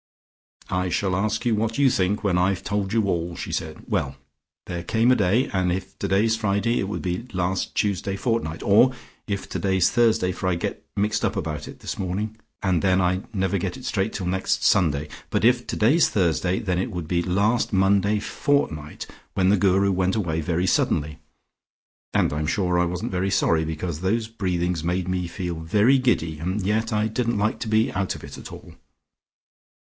"I 0.71 0.89
shall 0.89 1.15
ask 1.15 1.45
you 1.45 1.53
what 1.53 1.77
you 1.77 1.87
think 1.91 2.23
when 2.23 2.35
I've 2.35 2.63
told 2.63 2.91
you 2.91 3.03
all," 3.05 3.35
she 3.35 3.51
said. 3.51 3.83
"Well! 3.87 4.15
There 4.65 4.81
came 4.81 5.11
a 5.11 5.15
day, 5.15 5.47
and 5.53 5.71
if 5.71 5.99
today's 5.99 6.35
Friday 6.35 6.79
it 6.79 6.87
would 6.89 7.03
be 7.03 7.27
last 7.33 7.75
Tuesday 7.75 8.15
fortnight, 8.15 8.63
and 8.63 8.95
if 9.27 9.47
today's 9.47 9.91
Thursday, 9.91 10.31
for 10.31 10.47
I 10.49 10.55
get 10.55 10.83
mixed 10.95 11.23
about 11.23 11.67
it 11.67 11.81
this 11.81 11.99
morning, 11.99 12.35
and 12.63 12.81
then 12.81 12.99
I 12.99 13.21
never 13.31 13.59
get 13.59 13.77
it 13.77 13.85
straight 13.85 14.11
till 14.13 14.25
next 14.25 14.63
Sunday, 14.63 15.07
but 15.29 15.45
if 15.45 15.67
today's 15.67 16.09
Thursday, 16.09 16.57
then 16.57 16.79
it 16.79 16.89
would 16.89 17.07
be 17.07 17.21
last 17.21 17.71
Monday 17.71 18.17
fortnight, 18.19 19.05
when 19.35 19.49
the 19.49 19.55
Guru 19.57 19.91
went 19.91 20.15
away 20.15 20.41
very 20.41 20.65
suddenly, 20.65 21.19
and 22.11 22.33
I'm 22.33 22.47
sure 22.47 22.79
I 22.79 22.85
wasn't 22.85 23.11
very 23.11 23.29
sorry, 23.29 23.65
because 23.65 24.01
those 24.01 24.27
breathings 24.27 24.83
made 24.83 25.07
me 25.07 25.27
feel 25.27 25.57
very 25.59 25.99
giddy 25.99 26.39
and 26.39 26.59
yet 26.63 26.91
I 26.91 27.05
didn't 27.07 27.37
like 27.37 27.59
to 27.59 27.67
be 27.67 27.91
out 27.93 28.15
of 28.15 28.23
it 28.23 28.51
all. 28.51 28.73